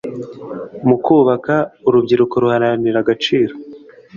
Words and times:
mukubaka 0.87 1.55
urubyiruko 1.87 2.35
ruharanira 2.41 2.97
agaciro 3.03 3.53